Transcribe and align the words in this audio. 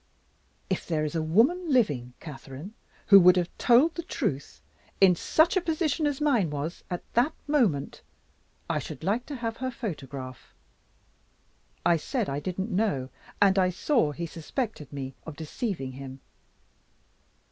If 0.67 0.87
there 0.87 1.05
is 1.05 1.13
a 1.13 1.21
woman 1.21 1.71
living, 1.71 2.13
Catherine, 2.19 2.73
who 3.05 3.19
would 3.19 3.37
have 3.37 3.55
told 3.59 3.93
the 3.93 4.01
truth, 4.01 4.63
in 4.99 5.15
such 5.15 5.55
a 5.55 5.61
position 5.61 6.07
as 6.07 6.19
mine 6.19 6.49
was 6.49 6.83
at 6.89 7.03
that 7.13 7.33
moment, 7.45 8.01
I 8.67 8.79
should 8.79 9.03
like 9.03 9.27
to 9.27 9.35
have 9.35 9.57
her 9.57 9.69
photograph. 9.69 10.55
I 11.85 11.97
said 11.97 12.29
I 12.29 12.39
didn't 12.39 12.71
know 12.71 13.09
and 13.39 13.59
I 13.59 13.69
saw 13.69 14.11
he 14.11 14.25
suspected 14.25 14.91
me 14.91 15.13
of 15.23 15.35
deceiving 15.35 15.91
him. 15.91 16.21